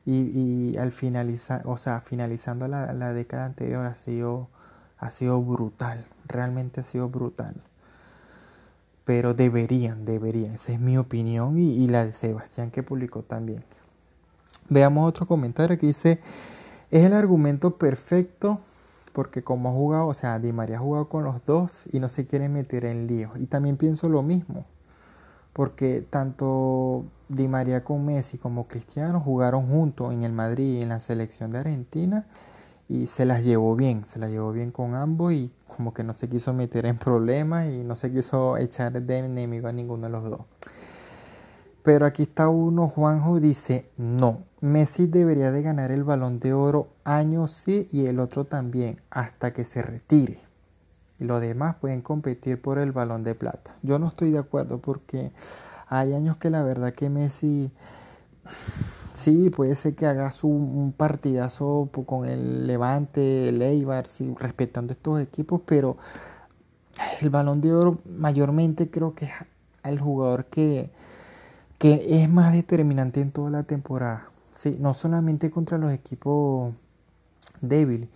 y, 0.05 0.75
al 0.77 0.91
finalizar, 0.91 1.61
o 1.65 1.77
sea, 1.77 2.01
finalizando 2.01 2.67
la, 2.67 3.13
década 3.13 3.45
anterior 3.45 3.85
ha 3.85 3.95
sido, 3.95 4.49
ha 4.97 5.11
sido 5.11 5.41
brutal, 5.41 6.05
realmente 6.27 6.81
ha 6.81 6.83
sido 6.83 7.09
brutal. 7.09 7.55
Pero 9.05 9.33
deberían, 9.33 10.05
deberían, 10.05 10.55
esa 10.55 10.71
es 10.71 10.79
mi 10.79 10.97
opinión 10.97 11.57
y, 11.59 11.73
y 11.73 11.87
la 11.87 12.05
de 12.05 12.13
Sebastián 12.13 12.71
que 12.71 12.81
publicó 12.81 13.21
también. 13.21 13.63
Veamos 14.69 15.07
otro 15.07 15.27
comentario 15.27 15.77
que 15.77 15.87
dice, 15.87 16.19
es 16.91 17.03
el 17.03 17.13
argumento 17.13 17.77
perfecto 17.77 18.61
porque 19.13 19.43
como 19.43 19.69
ha 19.69 19.73
jugado, 19.73 20.07
o 20.07 20.13
sea, 20.13 20.39
Di 20.39 20.53
María 20.53 20.77
ha 20.77 20.79
jugado 20.79 21.09
con 21.09 21.23
los 21.23 21.43
dos 21.45 21.85
y 21.91 21.99
no 21.99 22.09
se 22.09 22.25
quiere 22.25 22.49
meter 22.49 22.85
en 22.85 23.07
líos. 23.07 23.31
Y 23.37 23.45
también 23.45 23.77
pienso 23.77 24.09
lo 24.09 24.23
mismo, 24.23 24.65
porque 25.53 26.05
tanto 26.09 27.05
Di 27.27 27.47
María 27.47 27.83
con 27.83 28.05
Messi 28.05 28.37
como 28.37 28.67
Cristiano 28.67 29.19
jugaron 29.19 29.67
juntos 29.67 30.13
en 30.13 30.23
el 30.23 30.33
Madrid 30.33 30.81
en 30.81 30.89
la 30.89 30.99
selección 30.99 31.51
de 31.51 31.59
Argentina 31.59 32.25
y 32.87 33.05
se 33.05 33.25
las 33.25 33.43
llevó 33.43 33.75
bien, 33.75 34.03
se 34.07 34.17
las 34.17 34.31
llevó 34.31 34.51
bien 34.51 34.71
con 34.71 34.95
ambos 34.95 35.33
y 35.33 35.51
como 35.67 35.93
que 35.93 36.03
no 36.03 36.13
se 36.13 36.27
quiso 36.27 36.53
meter 36.53 36.87
en 36.87 36.97
problemas 36.97 37.67
y 37.67 37.83
no 37.83 37.95
se 37.95 38.11
quiso 38.11 38.57
echar 38.57 38.99
de 38.99 39.17
enemigo 39.19 39.67
a 39.67 39.73
ninguno 39.73 40.07
de 40.07 40.11
los 40.11 40.23
dos. 40.23 40.41
Pero 41.83 42.05
aquí 42.05 42.23
está 42.23 42.49
uno, 42.49 42.87
Juanjo 42.87 43.39
dice, 43.39 43.85
no, 43.95 44.43
Messi 44.59 45.07
debería 45.07 45.51
de 45.51 45.61
ganar 45.61 45.91
el 45.91 46.03
balón 46.03 46.39
de 46.39 46.53
oro 46.53 46.89
año 47.03 47.47
sí 47.47 47.87
y 47.91 48.07
el 48.07 48.19
otro 48.19 48.45
también, 48.45 48.99
hasta 49.09 49.53
que 49.53 49.63
se 49.63 49.81
retire. 49.81 50.48
Y 51.19 51.25
los 51.25 51.41
demás 51.41 51.75
pueden 51.75 52.01
competir 52.01 52.61
por 52.61 52.79
el 52.79 52.91
balón 52.91 53.23
de 53.23 53.35
plata. 53.35 53.75
Yo 53.81 53.99
no 53.99 54.07
estoy 54.07 54.31
de 54.31 54.39
acuerdo 54.39 54.79
porque 54.79 55.31
hay 55.87 56.13
años 56.13 56.37
que 56.37 56.49
la 56.49 56.63
verdad 56.63 56.93
que 56.93 57.09
Messi, 57.09 57.71
sí, 59.13 59.49
puede 59.49 59.75
ser 59.75 59.95
que 59.95 60.05
haga 60.05 60.31
su, 60.31 60.47
un 60.47 60.93
partidazo 60.95 61.89
con 62.05 62.27
el 62.27 62.67
Levante, 62.67 63.49
el 63.49 63.61
Eibar, 63.61 64.07
sí, 64.07 64.33
respetando 64.39 64.93
estos 64.93 65.19
equipos, 65.19 65.61
pero 65.65 65.97
el 67.21 67.29
balón 67.29 67.61
de 67.61 67.73
oro 67.73 67.99
mayormente 68.17 68.89
creo 68.89 69.13
que 69.13 69.25
es 69.25 69.31
el 69.83 69.99
jugador 69.99 70.45
que 70.45 70.91
que 71.79 72.21
es 72.21 72.29
más 72.29 72.53
determinante 72.53 73.21
en 73.21 73.31
toda 73.31 73.49
la 73.49 73.63
temporada. 73.63 74.29
Sí, 74.53 74.77
no 74.79 74.93
solamente 74.93 75.49
contra 75.49 75.77
los 75.77 75.91
equipos 75.93 76.73
débiles. 77.61 78.09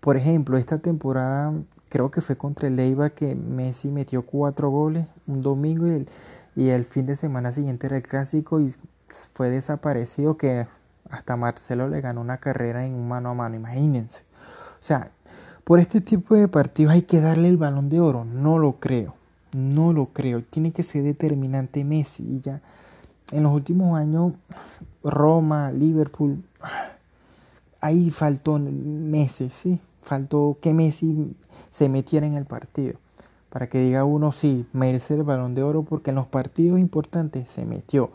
Por 0.00 0.16
ejemplo, 0.16 0.56
esta 0.56 0.78
temporada 0.78 1.52
creo 1.88 2.10
que 2.10 2.20
fue 2.20 2.36
contra 2.36 2.68
el 2.68 2.78
Eibar 2.78 3.12
que 3.12 3.34
Messi 3.34 3.88
metió 3.88 4.22
cuatro 4.22 4.70
goles 4.70 5.06
un 5.26 5.42
domingo 5.42 5.86
y 5.86 5.90
el, 5.90 6.08
y 6.56 6.68
el 6.68 6.84
fin 6.84 7.06
de 7.06 7.16
semana 7.16 7.52
siguiente 7.52 7.86
era 7.86 7.96
el 7.96 8.02
clásico 8.02 8.60
y 8.60 8.74
fue 9.34 9.50
desaparecido 9.50 10.36
que 10.36 10.66
hasta 11.10 11.36
Marcelo 11.36 11.88
le 11.88 12.00
ganó 12.00 12.20
una 12.20 12.38
carrera 12.38 12.84
en 12.86 13.08
mano 13.08 13.30
a 13.30 13.34
mano, 13.34 13.56
imagínense. 13.56 14.22
O 14.80 14.82
sea, 14.82 15.10
por 15.64 15.80
este 15.80 16.00
tipo 16.00 16.34
de 16.34 16.48
partidos 16.48 16.92
hay 16.92 17.02
que 17.02 17.20
darle 17.20 17.48
el 17.48 17.56
balón 17.56 17.88
de 17.88 18.00
oro, 18.00 18.24
no 18.24 18.58
lo 18.58 18.80
creo, 18.80 19.14
no 19.52 19.92
lo 19.92 20.06
creo, 20.06 20.42
tiene 20.42 20.72
que 20.72 20.82
ser 20.82 21.02
determinante 21.02 21.84
Messi 21.84 22.22
y 22.22 22.40
ya 22.40 22.60
en 23.32 23.42
los 23.42 23.52
últimos 23.52 23.98
años, 23.98 24.32
Roma, 25.02 25.70
Liverpool, 25.70 26.42
ahí 27.80 28.10
faltó 28.10 28.58
Messi, 28.58 29.50
¿sí? 29.50 29.80
Faltó 30.02 30.58
que 30.60 30.74
Messi 30.74 31.36
se 31.70 31.88
metiera 31.88 32.26
en 32.26 32.34
el 32.34 32.44
partido. 32.44 32.94
Para 33.50 33.68
que 33.68 33.78
diga 33.78 34.04
uno, 34.04 34.32
sí, 34.32 34.66
merece 34.72 35.14
el 35.14 35.22
balón 35.22 35.54
de 35.54 35.62
oro 35.62 35.82
porque 35.82 36.10
en 36.10 36.16
los 36.16 36.26
partidos 36.26 36.78
importantes 36.78 37.50
se 37.50 37.64
metió. 37.64 38.10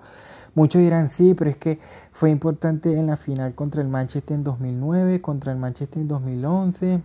Muchos 0.56 0.82
dirán, 0.82 1.10
sí, 1.10 1.34
pero 1.34 1.50
es 1.50 1.58
que 1.58 1.80
fue 2.12 2.30
importante 2.30 2.98
en 2.98 3.08
la 3.08 3.18
final 3.18 3.56
contra 3.56 3.82
el 3.82 3.88
Manchester 3.88 4.36
en 4.36 4.44
2009, 4.44 5.22
contra 5.22 5.52
el 5.52 5.58
Manchester 5.58 6.02
en 6.02 6.08
2011 6.08 7.02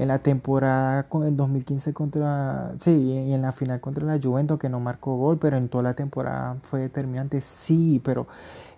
en 0.00 0.08
la 0.08 0.18
temporada 0.20 1.06
en 1.12 1.36
2015 1.36 1.92
contra, 1.92 2.72
sí, 2.80 2.90
y 2.90 3.34
en 3.34 3.42
la 3.42 3.52
final 3.52 3.82
contra 3.82 4.06
la 4.06 4.18
Juventus 4.18 4.58
que 4.58 4.70
no 4.70 4.80
marcó 4.80 5.14
gol, 5.18 5.38
pero 5.38 5.58
en 5.58 5.68
toda 5.68 5.84
la 5.84 5.94
temporada 5.94 6.56
fue 6.62 6.80
determinante, 6.80 7.42
sí, 7.42 8.00
pero 8.02 8.26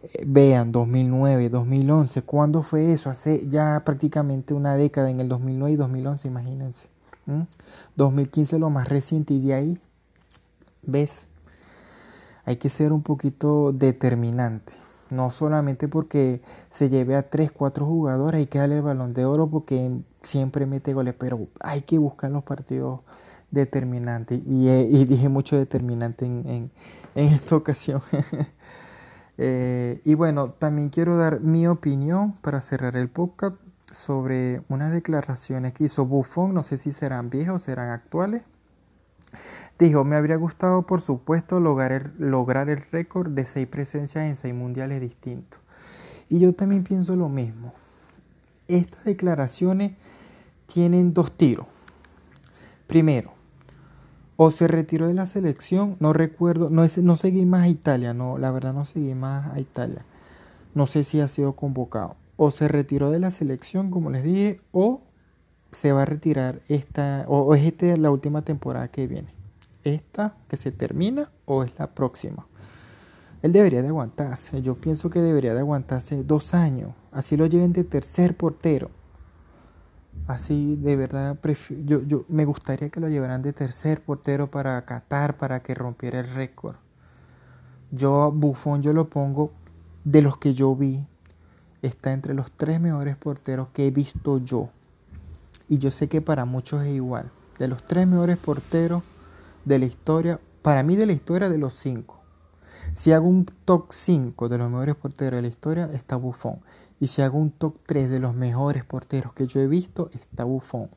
eh, 0.03 0.25
vean, 0.27 0.73
2009, 0.73 1.49
2011, 1.49 2.23
¿cuándo 2.23 2.65
fue 2.65 2.91
eso? 2.91 3.09
Hace 3.09 3.47
ya 3.47 3.83
prácticamente 3.85 4.53
una 4.53 4.75
década, 4.75 5.11
en 5.11 5.21
el 5.21 5.29
2009 5.29 5.73
y 5.73 5.77
2011, 5.77 6.27
imagínense. 6.27 6.89
2015 7.95 8.59
lo 8.59 8.69
más 8.71 8.89
reciente 8.89 9.33
y 9.33 9.41
de 9.47 9.55
ahí, 9.55 9.81
¿ves? 10.83 11.21
Hay 12.45 12.57
que 12.57 12.69
ser 12.69 12.93
un 12.93 13.05
poquito 13.05 13.73
determinante. 13.73 14.73
No 15.09 15.31
solamente 15.31 15.87
porque 15.87 16.43
se 16.69 16.89
lleve 16.89 17.15
a 17.15 17.31
3, 17.31 17.53
4 17.53 17.87
jugadores, 17.87 18.41
hay 18.41 18.47
que 18.47 18.59
darle 18.59 18.79
el 18.79 18.83
balón 18.83 19.13
de 19.13 19.25
oro 19.25 19.47
porque 19.47 20.03
siempre 20.23 20.67
mete 20.67 20.93
goles, 20.95 21.15
pero 21.19 21.49
hay 21.61 21.83
que 21.83 21.99
buscar 21.99 22.31
los 22.31 22.45
partidos 22.45 23.01
determinantes. 23.51 24.41
Y, 24.47 24.69
y 24.69 25.05
dije 25.05 25.29
mucho 25.29 25.57
determinante 25.57 26.25
en, 26.25 26.45
en, 26.47 26.71
esta 27.15 27.57
ocasión. 27.57 28.03
Eh, 29.39 30.03
y 30.05 30.13
bueno, 30.15 30.51
también 30.51 30.91
quiero 30.91 31.17
dar 31.17 31.41
mi 31.41 31.67
opinión 31.67 32.35
para 32.43 32.61
cerrar 32.61 32.99
el 32.99 33.09
podcast 33.09 33.57
sobre 33.91 34.63
unas 34.69 34.93
declaraciones 34.93 35.73
que 35.73 35.85
hizo 35.85 36.05
Buffon, 36.05 36.53
no 36.53 36.63
sé 36.63 36.77
si 36.77 36.93
serán 36.93 37.31
viejas 37.31 37.55
o 37.55 37.59
serán 37.59 37.89
actuales. 37.89 38.43
Dijo, 39.79 40.05
me 40.05 40.17
habría 40.17 40.37
gustado 40.37 40.83
por 40.87 41.01
supuesto 41.01 41.61
lograr 41.61 42.13
lograr 42.19 42.69
el 42.69 42.85
récord 42.93 43.31
de 43.31 43.47
seis 43.47 43.67
presencias 43.67 44.25
en 44.25 44.37
seis 44.37 44.55
mundiales 44.55 45.01
distintos. 45.01 45.61
Y 46.29 46.39
yo 46.39 46.55
también 46.55 46.85
pienso 46.85 47.17
lo 47.17 47.29
mismo. 47.29 47.75
Estas 48.69 49.05
declaraciones 49.05 49.93
tienen 50.73 51.13
dos 51.13 51.33
tiros. 51.33 51.67
Primero, 52.87 53.33
o 54.37 54.51
se 54.51 54.69
retiró 54.69 55.07
de 55.07 55.15
la 55.15 55.27
selección, 55.27 55.97
no 56.01 56.13
recuerdo, 56.13 56.71
no, 56.71 56.85
no 57.03 57.17
seguí 57.17 57.45
más 57.45 57.63
a 57.63 57.69
Italia, 57.69 58.15
no, 58.15 58.39
la 58.39 58.51
verdad 58.51 58.73
no 58.73 58.85
seguí 58.85 59.15
más 59.15 59.55
a 59.55 59.61
Italia. 59.61 60.05
No 60.75 60.87
sé 60.87 61.05
si 61.05 61.21
ha 61.21 61.29
sido 61.29 61.55
convocado. 61.55 62.17
O 62.37 62.51
se 62.51 62.69
retiró 62.69 63.11
de 63.11 63.19
la 63.19 63.31
selección, 63.31 63.91
como 63.91 64.11
les 64.11 64.25
dije, 64.25 64.61
o 64.73 65.03
se 65.71 65.93
va 65.93 66.03
a 66.03 66.07
retirar 66.07 66.63
esta, 66.69 67.25
o, 67.29 67.55
es 67.55 67.65
esta 67.65 67.95
la 67.99 68.11
última 68.11 68.43
temporada 68.43 68.89
que 68.89 69.07
viene. 69.07 69.35
Esta 69.85 70.37
que 70.49 70.57
se 70.57 70.73
termina 70.73 71.31
o 71.45 71.65
es 71.65 71.79
la 71.79 71.95
próxima. 71.95 72.47
Él 73.43 73.53
debería 73.53 73.83
de 73.83 73.89
aguantarse. 73.89 74.63
Yo 74.63 74.77
pienso 74.77 75.11
que 75.11 75.21
debería 75.21 75.53
de 75.53 75.61
aguantarse 75.61 76.23
dos 76.23 76.55
años. 76.55 76.93
Así 77.11 77.37
lo 77.37 77.47
lleven 77.47 77.73
de 77.73 77.85
tercer 77.85 78.37
portero 78.37 78.91
Así 80.27 80.77
de 80.77 80.97
verdad, 80.97 81.37
yo, 81.85 82.03
yo 82.03 82.25
me 82.29 82.45
gustaría 82.45 82.89
que 82.89 83.01
lo 83.01 83.09
llevaran 83.09 83.43
de 83.43 83.53
tercer 83.53 84.03
portero 84.03 84.51
para 84.51 84.85
Qatar, 84.85 85.37
para 85.37 85.61
que 85.61 85.75
rompiera 85.75 86.21
el 86.21 86.29
récord. 86.33 86.77
Yo, 87.91 88.33
Buffon, 88.33 88.83
yo 88.83 88.93
lo 88.93 89.09
pongo 89.09 89.53
de 90.05 90.23
los 90.23 90.39
que 90.39 90.55
yo 90.55 90.75
vi. 90.75 91.05
Está 91.83 92.13
entre 92.13 92.35
los 92.35 92.53
tres 92.53 92.81
mejores 92.81 93.17
porteros 93.17 93.69
que 93.73 93.87
he 93.87 93.91
visto 93.91 94.39
yo. 94.39 94.71
Y 95.69 95.79
yo 95.79 95.91
sé 95.91 96.09
que 96.09 96.21
para 96.21 96.45
muchos 96.45 96.85
es 96.85 96.95
igual. 96.95 97.31
De 97.59 97.67
los 97.67 97.83
tres 97.85 98.07
mejores 98.07 98.39
porteros 98.39 99.03
de 99.65 99.79
la 99.79 99.87
historia, 99.87 100.41
para 100.63 100.83
mí 100.83 100.97
de 100.97 101.07
la 101.07 101.13
historia 101.13 101.49
de 101.49 101.59
los 101.59 101.75
cinco. 101.75 102.23
Si 102.95 103.13
hago 103.13 103.27
un 103.27 103.47
top 103.65 103.87
5 103.91 104.49
de 104.49 104.59
los 104.59 104.71
mejores 104.71 104.95
porteros 104.95 105.37
de 105.37 105.43
la 105.43 105.49
historia, 105.49 105.89
está 105.93 106.17
Buffon. 106.17 106.61
Y 107.03 107.09
si 107.09 107.21
hago 107.21 107.37
un 107.37 107.51
top 107.51 107.79
3 107.85 108.11
de 108.11 108.21
los 108.21 108.33
mejores 108.33 108.85
porteros 108.85 109.33
que 109.33 109.49
yo 109.49 109.61
he 109.61 109.67
visto, 109.67 110.09
está 110.13 110.45
Buffon. 110.45 110.89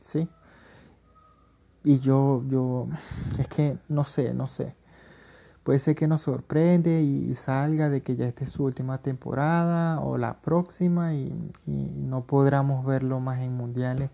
¿Sí? 0.00 0.28
Y 1.84 2.00
yo, 2.00 2.42
yo, 2.48 2.88
es 3.38 3.46
que 3.46 3.78
no 3.88 4.02
sé, 4.02 4.34
no 4.34 4.48
sé. 4.48 4.74
puede 5.62 5.78
ser 5.78 5.94
que 5.94 6.08
nos 6.08 6.22
sorprende 6.22 7.02
y 7.02 7.32
salga 7.36 7.90
de 7.90 8.02
que 8.02 8.16
ya 8.16 8.26
esta 8.26 8.42
es 8.42 8.50
su 8.50 8.64
última 8.64 8.98
temporada 8.98 10.00
o 10.00 10.18
la 10.18 10.40
próxima 10.40 11.14
y, 11.14 11.32
no 11.64 12.24
podamos 12.24 12.84
verlo 12.84 13.20
más 13.20 13.38
en 13.38 13.56
mundiales. 13.56 14.10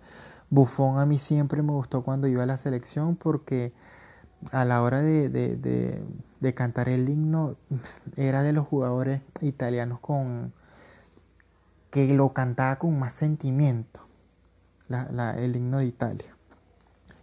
Buffon 0.51 0.99
a 0.99 1.07
mí 1.07 1.19
siempre 1.19 1.63
me 1.63 1.73
gustó 1.73 2.03
cuando 2.03 2.27
iba 2.29 2.43
a 2.43 2.47
la 2.47 2.59
selección 2.59 3.17
porque 3.17 3.73
a 4.53 4.67
la 4.67 4.83
hora 4.83 5.01
de, 5.01 5.31
de 5.31 6.55
cantar 6.55 6.91
el 6.91 7.09
himno 7.09 7.57
era 8.17 8.43
de 8.43 8.53
los 8.53 8.67
jugadores 8.67 9.23
italianos 9.41 9.99
con 10.01 10.53
que 11.91 12.13
lo 12.15 12.33
cantaba 12.33 12.79
con 12.79 12.99
más 12.99 13.13
sentimiento 13.13 14.07
el 15.39 15.57
himno 15.57 15.79
de 15.79 15.87
Italia. 15.87 16.37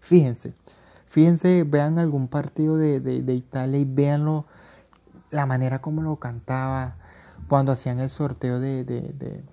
Fíjense, 0.02 0.54
fíjense, 1.06 1.64
vean 1.64 1.98
algún 1.98 2.28
partido 2.28 2.78
de, 2.78 3.00
de, 3.00 3.34
Italia 3.34 3.80
y 3.80 3.86
véanlo, 3.86 4.46
la 5.32 5.46
manera 5.46 5.82
como 5.82 6.02
lo 6.02 6.18
cantaba 6.18 6.98
cuando 7.48 7.72
hacían 7.72 8.00
el 8.00 8.10
sorteo 8.10 8.60
de, 8.60 8.84
de, 8.84 9.44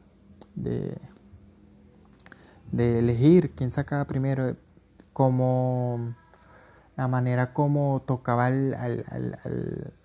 de, 2.73 2.99
elegir 2.99 3.53
quién 3.55 3.71
sacaba 3.71 4.07
primero, 4.07 4.57
como 5.13 6.15
la 6.97 7.09
manera 7.09 7.53
como 7.53 8.03
tocaba 8.05 8.47
al, 8.47 8.75
al, 8.75 9.39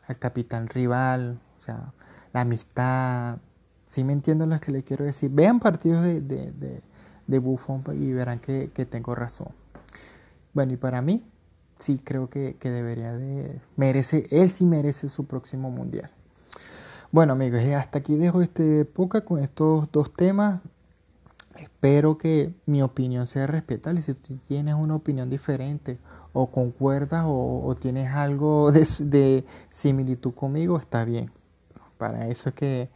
al, 0.07 0.19
capitán 0.19 0.67
rival, 0.67 1.39
o 1.59 1.61
sea, 1.61 1.93
la 2.33 2.41
amistad. 2.41 3.39
Si 3.85 4.03
me 4.03 4.13
entienden 4.13 4.49
lo 4.49 4.59
que 4.59 4.71
les 4.71 4.83
quiero 4.83 5.05
decir. 5.05 5.29
Vean 5.29 5.59
partidos 5.59 6.03
de, 6.03 6.21
de 7.27 7.39
Buffon 7.39 7.83
y 7.93 8.13
verán 8.13 8.39
que, 8.39 8.67
tengo 8.89 9.15
razón. 9.15 9.47
Bueno, 10.53 10.73
y 10.73 10.77
para 10.77 11.01
mí, 11.01 11.23
sí 11.79 11.99
creo 12.03 12.29
que, 12.29 12.55
debería 12.61 13.13
de... 13.13 13.59
Merece, 13.75 14.27
él 14.31 14.49
sí 14.49 14.63
merece 14.63 15.09
su 15.09 15.25
próximo 15.25 15.69
mundial. 15.69 16.09
Bueno 17.11 17.33
amigos, 17.33 17.61
hasta 17.75 17.99
aquí 17.99 18.15
dejo 18.15 18.41
este 18.41 18.81
época 18.81 19.21
con 19.21 19.39
estos 19.39 19.89
dos 19.91 20.11
temas. 20.11 20.61
Espero 21.57 22.17
que 22.17 22.53
mi 22.65 22.81
opinión 22.81 23.27
sea 23.27 23.47
respetable. 23.47 24.01
Si 24.01 24.13
tú 24.13 24.37
tienes 24.47 24.75
una 24.75 24.95
opinión 24.95 25.29
diferente 25.29 25.97
o 26.33 26.51
concuerdas 26.51 27.23
o, 27.25 27.73
tienes 27.79 28.11
algo 28.11 28.71
de, 28.73 29.45
similitud 29.69 30.33
conmigo, 30.33 30.77
está 30.77 31.05
bien. 31.05 31.31
Para 31.97 32.27
eso 32.27 32.49
es 32.49 32.55
que, 32.55 32.89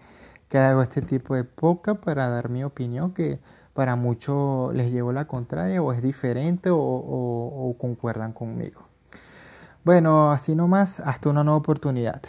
que 0.50 0.58
hago 0.58 0.82
este 0.82 1.02
tipo 1.02 1.36
de 1.36 1.42
época, 1.42 1.96
para 1.96 2.28
dar 2.28 2.50
mi 2.50 2.64
opinión, 2.64 3.14
que 3.14 3.40
para 3.74 3.96
muchos 3.96 4.74
les 4.74 4.92
llevo 4.92 5.14
la 5.14 5.26
contraria 5.26 5.82
o 5.82 5.94
es 5.94 6.02
diferente 6.02 6.70
o, 6.72 7.76
concuerdan 7.80 8.34
conmigo. 8.34 8.82
Bueno, 9.86 10.32
así 10.32 10.56
nomás, 10.56 11.00
hasta 11.00 11.30
una 11.30 11.44
nueva 11.44 11.60
oportunidad. 11.60 12.22